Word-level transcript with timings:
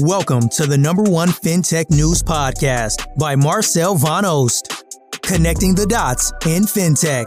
Welcome 0.00 0.48
to 0.56 0.66
the 0.66 0.76
number 0.76 1.04
one 1.04 1.28
FinTech 1.28 1.88
news 1.90 2.20
podcast 2.20 3.06
by 3.16 3.36
Marcel 3.36 3.94
Van 3.94 4.24
Oost, 4.24 4.82
connecting 5.22 5.76
the 5.76 5.86
dots 5.86 6.32
in 6.44 6.64
FinTech. 6.64 7.26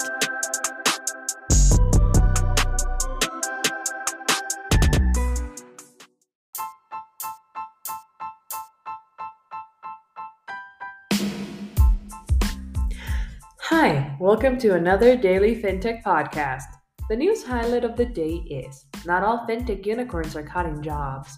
Hi, 13.60 14.18
welcome 14.20 14.58
to 14.58 14.74
another 14.74 15.16
daily 15.16 15.56
FinTech 15.56 16.04
podcast. 16.04 16.64
The 17.08 17.16
news 17.16 17.46
highlight 17.46 17.86
of 17.86 17.96
the 17.96 18.06
day 18.06 18.44
is 18.50 18.86
not 19.06 19.24
all 19.24 19.46
FinTech 19.48 19.86
unicorns 19.86 20.36
are 20.36 20.44
cutting 20.44 20.82
jobs. 20.82 21.38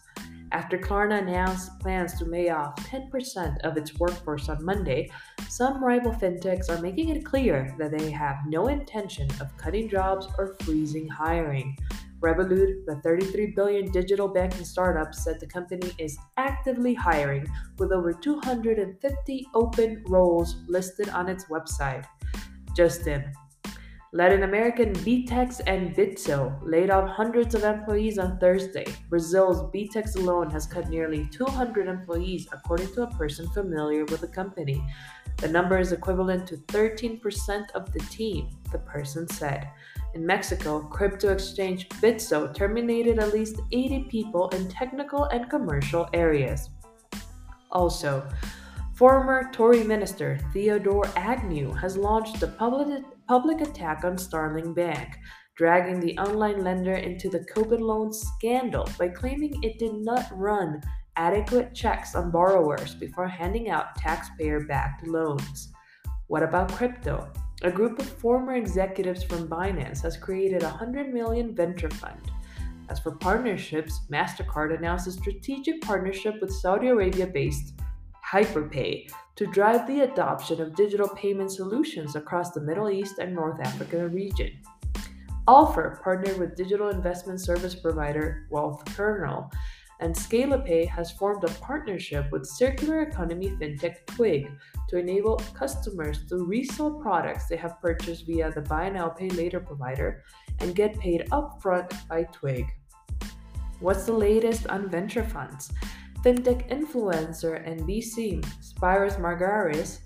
After 0.54 0.78
Klarna 0.78 1.22
announced 1.22 1.78
plans 1.80 2.18
to 2.20 2.26
lay 2.26 2.50
off 2.50 2.76
10% 2.78 3.60
of 3.62 3.76
its 3.76 4.00
workforce 4.00 4.48
on 4.48 4.64
Monday, 4.64 5.10
some 5.50 5.84
rival 5.84 6.14
fintechs 6.14 6.70
are 6.70 6.82
making 6.82 7.10
it 7.10 7.26
clear 7.26 7.76
that 7.78 7.98
they 7.98 8.10
have 8.12 8.38
no 8.48 8.68
intention 8.68 9.28
of 9.42 9.56
cutting 9.58 9.90
jobs 9.90 10.28
or 10.38 10.56
freezing 10.62 11.08
hiring. 11.08 11.78
Revolut, 12.22 12.86
the 12.86 13.00
33 13.04 13.48
billion 13.56 13.92
digital 13.92 14.28
banking 14.28 14.66
startup, 14.66 15.14
said 15.14 15.40
the 15.40 15.46
company 15.46 15.92
is 16.00 16.18
actively 16.38 16.94
hiring 16.94 17.46
with 17.78 17.92
over 17.92 18.14
250 18.14 19.48
open 19.54 20.04
roles 20.08 20.64
listed 20.68 21.10
on 21.10 21.30
its 21.30 21.46
website. 21.46 22.06
Justin, 22.76 23.32
Latin 24.18 24.42
American 24.42 24.94
VTEX 24.94 25.62
and 25.68 25.96
Bitso 25.96 26.58
laid 26.64 26.90
off 26.90 27.08
hundreds 27.08 27.54
of 27.54 27.64
employees 27.64 28.18
on 28.18 28.40
Thursday. 28.40 28.86
Brazil's 29.12 29.72
VTEX 29.72 30.16
alone 30.16 30.50
has 30.50 30.66
cut 30.66 30.90
nearly 30.90 31.28
200 31.28 31.88
employees, 31.88 32.48
according 32.52 32.92
to 32.96 33.04
a 33.04 33.12
person 33.12 33.48
familiar 33.50 34.06
with 34.06 34.22
the 34.22 34.28
company. 34.28 34.84
The 35.38 35.50
number 35.50 35.78
is 35.78 35.92
equivalent 35.92 36.48
to 36.48 36.58
13% 36.58 37.70
of 37.76 37.94
the 37.94 38.00
team, 38.10 38.58
the 38.72 38.80
person 38.80 39.28
said. 39.28 39.70
In 40.16 40.26
Mexico, 40.26 40.80
crypto 40.80 41.32
exchange 41.32 41.88
Bitso 42.02 42.52
terminated 42.52 43.20
at 43.20 43.36
least 43.36 43.60
80 43.72 44.06
people 44.10 44.50
in 44.50 44.68
technical 44.68 45.26
and 45.26 45.48
commercial 45.48 46.10
areas. 46.14 46.72
Also, 47.72 48.28
Former 48.98 49.52
Tory 49.54 49.84
minister 49.84 50.40
Theodore 50.52 51.06
Agnew 51.16 51.72
has 51.72 51.96
launched 51.96 52.42
a 52.42 52.48
public, 52.48 53.04
public 53.28 53.62
attack 53.62 54.04
on 54.04 54.18
Starling 54.18 54.74
Bank, 54.74 55.20
dragging 55.56 56.00
the 56.00 56.18
online 56.18 56.64
lender 56.64 56.96
into 56.96 57.30
the 57.30 57.46
COVID 57.54 57.80
loan 57.80 58.12
scandal 58.12 58.90
by 58.98 59.10
claiming 59.10 59.64
it 59.64 59.78
did 59.78 59.94
not 59.94 60.26
run 60.32 60.82
adequate 61.16 61.76
checks 61.76 62.16
on 62.16 62.32
borrowers 62.32 62.96
before 62.96 63.28
handing 63.28 63.70
out 63.70 63.94
taxpayer 63.98 64.62
backed 64.62 65.06
loans. 65.06 65.72
What 66.26 66.42
about 66.42 66.72
crypto? 66.72 67.32
A 67.62 67.70
group 67.70 68.00
of 68.00 68.10
former 68.10 68.56
executives 68.56 69.24
from 69.24 69.48
Binance 69.48 70.02
has 70.02 70.18
created 70.18 70.64
a 70.64 70.70
100 70.70 71.14
million 71.14 71.54
venture 71.54 71.92
fund. 71.92 72.32
As 72.90 72.98
for 73.00 73.12
partnerships, 73.12 74.08
MasterCard 74.12 74.76
announced 74.76 75.06
a 75.06 75.12
strategic 75.12 75.82
partnership 75.82 76.42
with 76.42 76.52
Saudi 76.52 76.88
Arabia 76.88 77.28
based 77.28 77.76
Hyperpay 78.32 79.10
to 79.38 79.48
drive 79.48 79.88
the 79.88 80.02
adoption 80.02 80.60
of 80.60 80.76
digital 80.76 81.08
payment 81.10 81.52
solutions 81.52 82.16
across 82.16 82.52
the 82.52 82.62
Middle 82.62 82.90
East 82.90 83.20
and 83.20 83.34
North 83.34 83.60
Africa 83.62 84.08
region. 84.10 84.52
Alpher 85.48 86.02
partnered 86.04 86.38
with 86.38 86.58
digital 86.58 86.90
investment 86.90 87.40
service 87.40 87.74
provider 87.74 88.46
Wealth 88.50 88.84
Kernel, 88.96 89.50
and 90.02 90.14
ScalaPay 90.14 90.88
has 90.90 91.12
formed 91.12 91.46
a 91.46 91.54
partnership 91.62 92.30
with 92.32 92.46
circular 92.46 93.04
economy 93.04 93.52
fintech 93.52 94.06
Twig 94.08 94.52
to 94.90 94.98
enable 94.98 95.38
customers 95.54 96.26
to 96.28 96.44
resell 96.46 97.00
products 97.00 97.48
they 97.48 97.56
have 97.56 97.82
purchased 97.82 98.28
via 98.28 98.52
the 98.52 98.62
Buy 98.62 98.90
Now 98.90 99.08
Pay 99.08 99.30
Later 99.30 99.62
provider 99.62 100.24
and 100.60 100.76
get 100.76 101.00
paid 101.00 101.28
upfront 101.32 102.08
by 102.10 102.24
Twig. 102.24 102.66
What's 103.80 104.06
the 104.06 104.14
latest 104.14 104.68
on 104.68 104.90
venture 104.90 105.24
funds? 105.24 105.72
Fintech 106.24 106.70
influencer 106.70 107.66
and 107.66 107.82
VC 107.82 108.44
Spyros 108.62 109.20
Margaris 109.20 110.00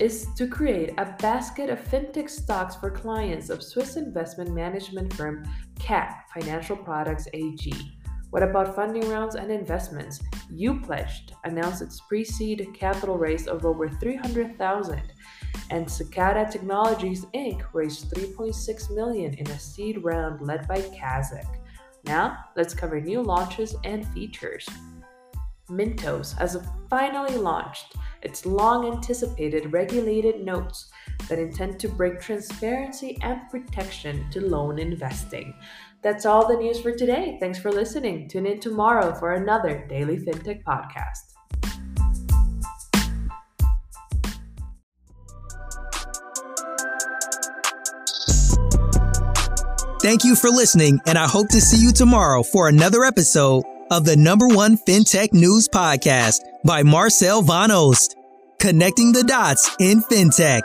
is 0.00 0.26
to 0.36 0.46
create 0.46 0.94
a 0.98 1.14
basket 1.18 1.70
of 1.70 1.78
fintech 1.78 2.28
stocks 2.28 2.74
for 2.76 2.90
clients 2.90 3.50
of 3.50 3.62
Swiss 3.62 3.96
investment 3.96 4.50
management 4.52 5.12
firm 5.12 5.44
CAP 5.78 6.28
Financial 6.32 6.76
Products 6.76 7.28
AG. 7.32 7.72
What 8.30 8.42
about 8.42 8.74
funding 8.74 9.08
rounds 9.10 9.34
and 9.34 9.50
investments? 9.50 10.20
Upledged 10.50 11.32
announced 11.44 11.82
its 11.82 12.00
pre-seed 12.00 12.68
capital 12.72 13.18
raise 13.18 13.46
of 13.46 13.66
over 13.66 13.90
300,000 13.90 15.02
and 15.70 15.90
Cicada 15.90 16.50
Technologies 16.50 17.26
Inc. 17.34 17.62
raised 17.74 18.10
3.6 18.10 18.94
million 18.94 19.34
in 19.34 19.46
a 19.50 19.58
seed 19.58 20.02
round 20.02 20.40
led 20.40 20.66
by 20.66 20.80
Kazakh. 20.80 21.58
Now, 22.04 22.38
let's 22.56 22.74
cover 22.74 23.00
new 23.00 23.22
launches 23.22 23.76
and 23.84 24.06
features. 24.08 24.66
Mintos 25.72 26.36
has 26.36 26.58
finally 26.90 27.36
launched 27.36 27.94
its 28.20 28.44
long 28.44 28.86
anticipated 28.92 29.72
regulated 29.72 30.44
notes 30.44 30.90
that 31.28 31.38
intend 31.38 31.80
to 31.80 31.88
bring 31.88 32.20
transparency 32.20 33.18
and 33.22 33.40
protection 33.50 34.28
to 34.30 34.46
loan 34.46 34.78
investing. 34.78 35.54
That's 36.02 36.26
all 36.26 36.46
the 36.46 36.56
news 36.56 36.80
for 36.80 36.92
today. 36.92 37.38
Thanks 37.40 37.58
for 37.58 37.72
listening. 37.72 38.28
Tune 38.28 38.44
in 38.44 38.60
tomorrow 38.60 39.14
for 39.14 39.32
another 39.32 39.86
Daily 39.88 40.18
FinTech 40.18 40.62
podcast. 40.62 41.32
Thank 50.02 50.24
you 50.24 50.34
for 50.34 50.50
listening, 50.50 50.98
and 51.06 51.16
I 51.16 51.28
hope 51.28 51.48
to 51.50 51.60
see 51.60 51.76
you 51.76 51.92
tomorrow 51.92 52.42
for 52.42 52.68
another 52.68 53.04
episode 53.04 53.62
of 53.90 54.04
the 54.04 54.16
number 54.16 54.46
one 54.46 54.76
FinTech 54.76 55.32
news 55.32 55.68
podcast 55.68 56.40
by 56.64 56.82
Marcel 56.82 57.42
Van 57.42 57.70
Oost, 57.70 58.14
connecting 58.58 59.12
the 59.12 59.24
dots 59.24 59.74
in 59.80 60.02
FinTech. 60.02 60.62